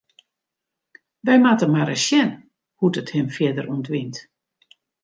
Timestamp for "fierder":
3.35-3.67